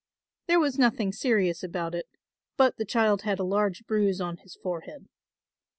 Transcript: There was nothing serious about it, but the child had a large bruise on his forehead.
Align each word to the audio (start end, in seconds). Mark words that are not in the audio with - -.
There 0.47 0.59
was 0.59 0.79
nothing 0.79 1.11
serious 1.13 1.61
about 1.61 1.93
it, 1.93 2.07
but 2.57 2.77
the 2.77 2.85
child 2.85 3.21
had 3.21 3.37
a 3.37 3.43
large 3.43 3.85
bruise 3.85 4.19
on 4.19 4.37
his 4.37 4.55
forehead. 4.55 5.07